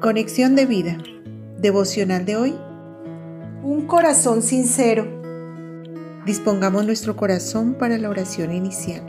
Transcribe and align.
Conexión 0.00 0.56
de 0.56 0.64
vida. 0.64 0.96
Devocional 1.58 2.24
de 2.24 2.34
hoy. 2.34 2.54
Un 3.62 3.86
corazón 3.86 4.40
sincero. 4.40 5.06
Dispongamos 6.24 6.86
nuestro 6.86 7.16
corazón 7.16 7.74
para 7.74 7.98
la 7.98 8.08
oración 8.08 8.50
inicial. 8.50 9.02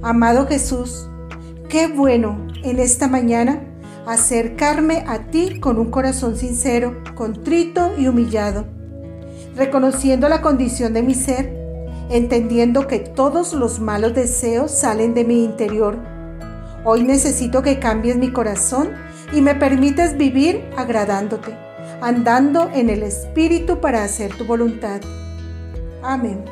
Amado 0.00 0.46
Jesús, 0.46 1.06
qué 1.68 1.86
bueno 1.86 2.46
en 2.64 2.78
esta 2.78 3.08
mañana 3.08 3.62
acercarme 4.06 5.04
a 5.06 5.26
ti 5.26 5.60
con 5.60 5.78
un 5.78 5.90
corazón 5.90 6.34
sincero, 6.34 7.02
contrito 7.14 7.92
y 7.98 8.08
humillado, 8.08 8.64
reconociendo 9.54 10.30
la 10.30 10.40
condición 10.40 10.94
de 10.94 11.02
mi 11.02 11.12
ser, 11.12 11.54
entendiendo 12.08 12.86
que 12.86 13.00
todos 13.00 13.52
los 13.52 13.80
malos 13.80 14.14
deseos 14.14 14.70
salen 14.70 15.12
de 15.12 15.26
mi 15.26 15.44
interior. 15.44 15.98
Hoy 16.86 17.02
necesito 17.02 17.60
que 17.60 17.78
cambies 17.78 18.16
mi 18.16 18.32
corazón 18.32 18.92
y 19.32 19.40
me 19.40 19.54
permites 19.54 20.16
vivir 20.16 20.64
agradándote, 20.76 21.54
andando 22.00 22.70
en 22.74 22.90
el 22.90 23.02
Espíritu 23.02 23.80
para 23.80 24.02
hacer 24.02 24.34
tu 24.36 24.44
voluntad. 24.44 25.00
Amén. 26.02 26.44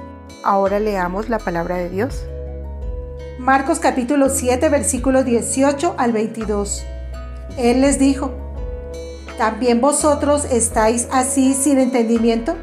Ahora 0.45 0.78
leamos 0.78 1.28
la 1.28 1.38
palabra 1.38 1.77
de 1.77 1.91
Dios. 1.91 2.24
Marcos 3.38 3.78
capítulo 3.80 4.28
7 4.30 4.68
versículos 4.68 5.24
18 5.24 5.95
al 5.98 6.12
22. 6.12 6.84
Él 7.56 7.80
les 7.80 7.98
dijo, 7.98 8.32
¿también 9.37 9.80
vosotros 9.80 10.45
estáis 10.45 11.09
así 11.10 11.54
sin 11.54 11.79
entendimiento? 11.79 12.54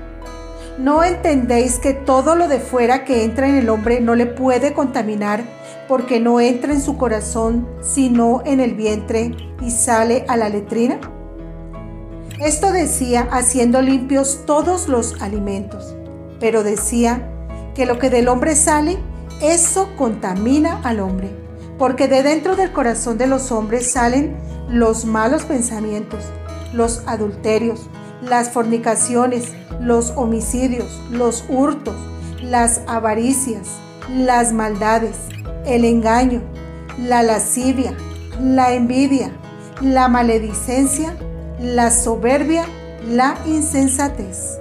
¿No 0.77 1.03
entendéis 1.03 1.79
que 1.79 1.93
todo 1.93 2.35
lo 2.35 2.47
de 2.47 2.59
fuera 2.59 3.05
que 3.05 3.23
entra 3.23 3.47
en 3.47 3.55
el 3.55 3.69
hombre 3.69 4.01
no 4.01 4.15
le 4.15 4.25
puede 4.25 4.73
contaminar 4.73 5.43
porque 5.87 6.19
no 6.19 6.39
entra 6.39 6.73
en 6.73 6.81
su 6.81 6.97
corazón 6.97 7.67
sino 7.81 8.41
en 8.45 8.59
el 8.59 8.73
vientre 8.73 9.35
y 9.61 9.71
sale 9.71 10.25
a 10.27 10.37
la 10.37 10.49
letrina? 10.49 10.99
Esto 12.39 12.71
decía 12.71 13.27
haciendo 13.31 13.81
limpios 13.81 14.41
todos 14.45 14.89
los 14.89 15.21
alimentos, 15.21 15.95
pero 16.39 16.63
decía 16.63 17.31
que 17.75 17.85
lo 17.85 17.97
que 17.97 18.09
del 18.09 18.27
hombre 18.27 18.55
sale, 18.55 18.97
eso 19.41 19.89
contamina 19.97 20.81
al 20.83 20.99
hombre, 20.99 21.29
porque 21.77 22.07
de 22.07 22.23
dentro 22.23 22.55
del 22.55 22.71
corazón 22.71 23.17
de 23.17 23.27
los 23.27 23.51
hombres 23.51 23.91
salen 23.91 24.35
los 24.69 25.05
malos 25.05 25.43
pensamientos, 25.43 26.25
los 26.73 27.03
adulterios, 27.05 27.87
las 28.21 28.49
fornicaciones, 28.49 29.53
los 29.79 30.11
homicidios, 30.11 30.99
los 31.11 31.45
hurtos, 31.47 31.95
las 32.41 32.81
avaricias, 32.87 33.67
las 34.09 34.51
maldades, 34.53 35.15
el 35.65 35.85
engaño, 35.85 36.41
la 36.99 37.23
lascivia, 37.23 37.93
la 38.39 38.73
envidia, 38.73 39.31
la 39.81 40.07
maledicencia, 40.07 41.15
la 41.59 41.89
soberbia, 41.91 42.65
la 43.07 43.37
insensatez. 43.45 44.59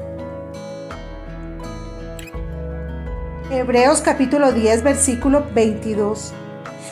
Hebreos 3.50 4.00
capítulo 4.00 4.52
10 4.52 4.82
versículo 4.82 5.44
22. 5.54 6.32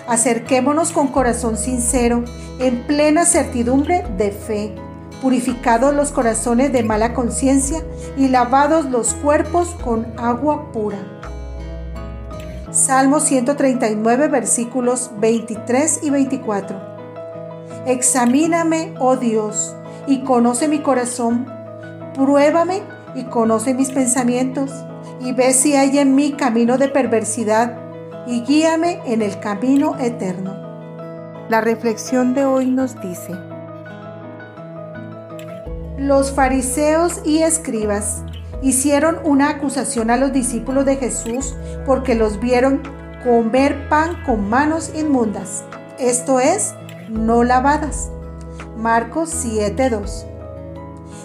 Acerquémonos 0.06 0.92
con 0.92 1.08
corazón 1.08 1.56
sincero, 1.56 2.24
en 2.58 2.82
plena 2.82 3.24
certidumbre 3.24 4.04
de 4.18 4.30
fe, 4.30 4.74
purificados 5.22 5.94
los 5.94 6.10
corazones 6.10 6.72
de 6.72 6.82
mala 6.82 7.14
conciencia 7.14 7.82
y 8.16 8.28
lavados 8.28 8.86
los 8.86 9.14
cuerpos 9.14 9.68
con 9.82 10.06
agua 10.18 10.70
pura. 10.72 11.21
Salmo 12.72 13.20
139 13.20 14.28
versículos 14.28 15.10
23 15.18 16.04
y 16.04 16.08
24. 16.08 16.80
Examíname, 17.84 18.94
oh 18.98 19.16
Dios, 19.16 19.76
y 20.06 20.20
conoce 20.24 20.68
mi 20.68 20.78
corazón. 20.78 21.46
Pruébame 22.14 22.80
y 23.14 23.24
conoce 23.24 23.74
mis 23.74 23.90
pensamientos, 23.90 24.70
y 25.20 25.32
ve 25.32 25.52
si 25.52 25.76
hay 25.76 25.98
en 25.98 26.14
mí 26.14 26.32
camino 26.32 26.78
de 26.78 26.88
perversidad, 26.88 27.76
y 28.26 28.40
guíame 28.40 29.02
en 29.04 29.20
el 29.20 29.38
camino 29.38 29.98
eterno. 29.98 30.56
La 31.50 31.60
reflexión 31.60 32.32
de 32.32 32.46
hoy 32.46 32.70
nos 32.70 32.98
dice, 33.02 33.34
los 35.98 36.32
fariseos 36.32 37.20
y 37.26 37.42
escribas 37.42 38.22
hicieron 38.62 39.18
una 39.24 39.50
acusación 39.50 40.10
a 40.10 40.16
los 40.16 40.32
discípulos 40.32 40.86
de 40.86 40.96
Jesús 40.96 41.54
porque 41.84 42.14
los 42.14 42.40
vieron 42.40 42.82
comer 43.24 43.88
pan 43.88 44.22
con 44.24 44.48
manos 44.48 44.92
inmundas, 44.94 45.64
esto 45.98 46.40
es, 46.40 46.74
no 47.08 47.44
lavadas. 47.44 48.10
Marcos 48.76 49.30
7:2. 49.30 50.26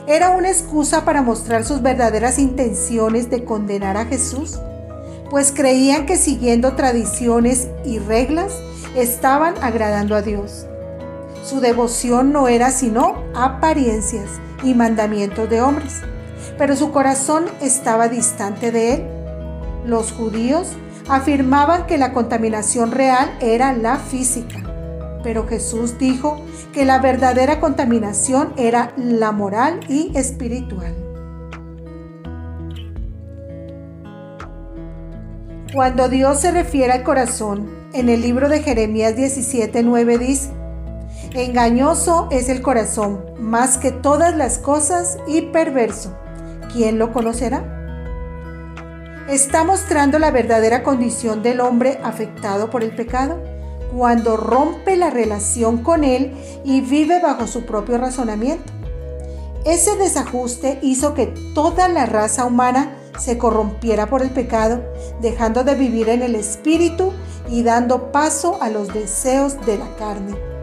¿Era 0.05 0.29
una 0.29 0.49
excusa 0.49 1.03
para 1.03 1.21
mostrar 1.21 1.65
sus 1.65 1.81
verdaderas 1.81 2.37
intenciones 2.39 3.29
de 3.29 3.43
condenar 3.43 3.97
a 3.97 4.05
Jesús? 4.05 4.59
Pues 5.29 5.51
creían 5.51 6.05
que 6.05 6.17
siguiendo 6.17 6.75
tradiciones 6.75 7.67
y 7.83 7.99
reglas 7.99 8.53
estaban 8.95 9.55
agradando 9.61 10.15
a 10.15 10.21
Dios. 10.21 10.65
Su 11.43 11.59
devoción 11.59 12.31
no 12.31 12.47
era 12.47 12.71
sino 12.71 13.23
apariencias 13.35 14.29
y 14.63 14.73
mandamientos 14.73 15.49
de 15.49 15.61
hombres, 15.61 16.01
pero 16.57 16.75
su 16.75 16.91
corazón 16.91 17.45
estaba 17.61 18.07
distante 18.07 18.71
de 18.71 18.93
él. 18.95 19.03
Los 19.85 20.11
judíos 20.11 20.69
afirmaban 21.07 21.85
que 21.85 21.97
la 21.97 22.13
contaminación 22.13 22.91
real 22.91 23.31
era 23.39 23.73
la 23.73 23.97
física 23.97 24.67
pero 25.27 25.45
Jesús 25.45 25.97
dijo 25.97 26.39
que 26.73 26.85
la 26.85 26.99
verdadera 26.99 27.59
contaminación 27.59 28.53
era 28.55 28.93
la 28.95 29.33
moral 29.33 29.81
y 29.89 30.17
espiritual. 30.17 30.95
Cuando 35.73 36.07
Dios 36.07 36.39
se 36.39 36.51
refiere 36.51 36.93
al 36.93 37.03
corazón, 37.03 37.69
en 37.91 38.07
el 38.07 38.21
libro 38.21 38.47
de 38.47 38.63
Jeremías 38.63 39.15
17:9 39.17 40.17
dice, 40.17 40.49
Engañoso 41.33 42.29
es 42.31 42.47
el 42.47 42.61
corazón, 42.61 43.19
más 43.37 43.77
que 43.77 43.91
todas 43.91 44.35
las 44.35 44.59
cosas, 44.59 45.17
y 45.27 45.41
perverso. 45.41 46.15
¿Quién 46.71 46.99
lo 46.99 47.13
conocerá? 47.13 47.73
Está 49.29 49.63
mostrando 49.63 50.19
la 50.19 50.31
verdadera 50.31 50.83
condición 50.83 51.43
del 51.43 51.59
hombre 51.59 51.99
afectado 52.03 52.69
por 52.69 52.83
el 52.83 52.95
pecado 52.95 53.41
cuando 53.95 54.37
rompe 54.37 54.95
la 54.95 55.09
relación 55.09 55.83
con 55.83 56.03
Él 56.03 56.33
y 56.63 56.81
vive 56.81 57.21
bajo 57.21 57.47
su 57.47 57.65
propio 57.65 57.97
razonamiento. 57.97 58.71
Ese 59.65 59.95
desajuste 59.97 60.79
hizo 60.81 61.13
que 61.13 61.27
toda 61.53 61.89
la 61.89 62.05
raza 62.05 62.45
humana 62.45 62.95
se 63.19 63.37
corrompiera 63.37 64.07
por 64.07 64.21
el 64.21 64.29
pecado, 64.29 64.81
dejando 65.21 65.63
de 65.63 65.75
vivir 65.75 66.09
en 66.09 66.21
el 66.21 66.35
espíritu 66.35 67.11
y 67.49 67.63
dando 67.63 68.11
paso 68.11 68.61
a 68.61 68.69
los 68.69 68.93
deseos 68.93 69.59
de 69.65 69.77
la 69.77 69.95
carne. 69.97 70.56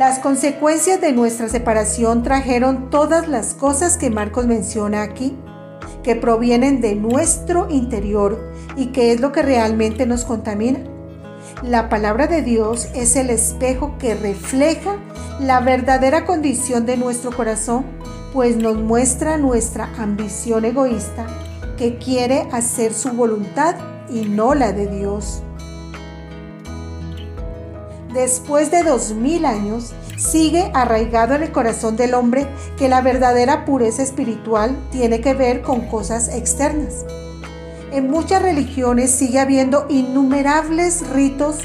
Las 0.00 0.18
consecuencias 0.18 0.98
de 1.02 1.12
nuestra 1.12 1.50
separación 1.50 2.22
trajeron 2.22 2.88
todas 2.88 3.28
las 3.28 3.52
cosas 3.52 3.98
que 3.98 4.08
Marcos 4.08 4.46
menciona 4.46 5.02
aquí 5.02 5.36
que 6.02 6.16
provienen 6.16 6.80
de 6.80 6.94
nuestro 6.94 7.68
interior 7.68 8.50
y 8.78 8.92
que 8.92 9.12
es 9.12 9.20
lo 9.20 9.30
que 9.30 9.42
realmente 9.42 10.06
nos 10.06 10.24
contamina. 10.24 10.80
La 11.62 11.90
palabra 11.90 12.28
de 12.28 12.40
Dios 12.40 12.88
es 12.94 13.14
el 13.14 13.28
espejo 13.28 13.98
que 13.98 14.14
refleja 14.14 14.96
la 15.38 15.60
verdadera 15.60 16.24
condición 16.24 16.86
de 16.86 16.96
nuestro 16.96 17.30
corazón, 17.30 17.84
pues 18.32 18.56
nos 18.56 18.78
muestra 18.78 19.36
nuestra 19.36 19.92
ambición 19.98 20.64
egoísta 20.64 21.26
que 21.76 21.98
quiere 21.98 22.48
hacer 22.52 22.94
su 22.94 23.10
voluntad 23.10 23.74
y 24.08 24.22
no 24.22 24.54
la 24.54 24.72
de 24.72 24.86
Dios. 24.86 25.42
Después 28.12 28.72
de 28.72 28.82
dos 28.82 29.12
mil 29.12 29.44
años, 29.44 29.92
sigue 30.16 30.70
arraigado 30.74 31.34
en 31.34 31.44
el 31.44 31.52
corazón 31.52 31.96
del 31.96 32.14
hombre 32.14 32.48
que 32.76 32.88
la 32.88 33.02
verdadera 33.02 33.64
pureza 33.64 34.02
espiritual 34.02 34.76
tiene 34.90 35.20
que 35.20 35.32
ver 35.34 35.62
con 35.62 35.82
cosas 35.82 36.28
externas. 36.34 37.04
En 37.92 38.10
muchas 38.10 38.42
religiones 38.42 39.10
sigue 39.10 39.38
habiendo 39.38 39.86
innumerables 39.88 41.08
ritos 41.10 41.58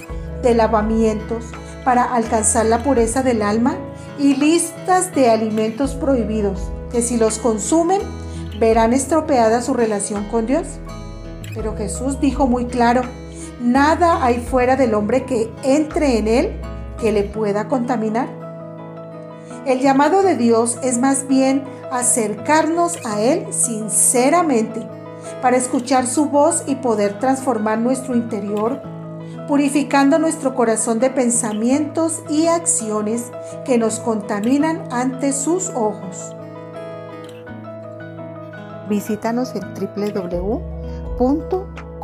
de 0.43 0.53
lavamientos 0.53 1.45
para 1.83 2.03
alcanzar 2.03 2.67
la 2.67 2.83
pureza 2.83 3.23
del 3.23 3.41
alma 3.41 3.75
y 4.19 4.35
listas 4.35 5.13
de 5.15 5.29
alimentos 5.29 5.95
prohibidos 5.95 6.59
que 6.91 7.01
si 7.01 7.17
los 7.17 7.39
consumen 7.39 8.01
verán 8.59 8.93
estropeada 8.93 9.61
su 9.61 9.73
relación 9.73 10.25
con 10.29 10.45
Dios. 10.45 10.67
Pero 11.53 11.75
Jesús 11.75 12.19
dijo 12.19 12.47
muy 12.47 12.65
claro, 12.65 13.01
nada 13.59 14.23
hay 14.23 14.39
fuera 14.39 14.75
del 14.75 14.93
hombre 14.93 15.25
que 15.25 15.51
entre 15.63 16.17
en 16.17 16.27
él 16.27 16.61
que 16.99 17.11
le 17.11 17.23
pueda 17.23 17.67
contaminar. 17.67 18.29
El 19.65 19.79
llamado 19.79 20.21
de 20.21 20.35
Dios 20.35 20.77
es 20.83 20.99
más 20.99 21.27
bien 21.27 21.63
acercarnos 21.91 22.97
a 23.05 23.19
Él 23.21 23.47
sinceramente 23.51 24.87
para 25.41 25.57
escuchar 25.57 26.05
su 26.05 26.25
voz 26.25 26.63
y 26.67 26.75
poder 26.75 27.17
transformar 27.19 27.79
nuestro 27.79 28.15
interior, 28.15 28.81
purificando 29.47 30.19
nuestro 30.19 30.53
corazón 30.53 30.99
de 30.99 31.09
pensamientos 31.09 32.21
y 32.29 32.45
acciones 32.45 33.31
que 33.65 33.79
nos 33.79 33.99
contaminan 33.99 34.83
ante 34.91 35.33
sus 35.33 35.69
ojos. 35.69 36.35
Visítanos 38.87 39.55
en 39.55 39.73